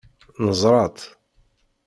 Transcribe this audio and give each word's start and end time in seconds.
Neẓra-tt. 0.45 1.07